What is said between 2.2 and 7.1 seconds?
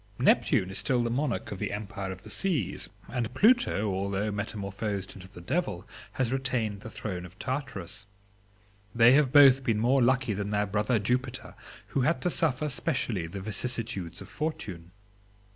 the seas, and Pluto (although metamorphosed into the Devil) has retained the